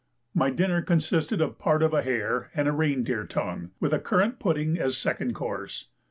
My 0.33 0.49
dinner 0.49 0.81
consisted 0.81 1.41
of 1.41 1.59
part 1.59 1.83
of 1.83 1.93
a 1.93 2.01
hare 2.01 2.49
and 2.55 2.75
rein 2.75 3.03
deer 3.03 3.23
tongue, 3.23 3.69
with 3.79 3.93
a 3.93 3.99
currant 3.99 4.39
pudding 4.39 4.79
as 4.79 4.97
second 4.97 5.35
course. 5.35 5.89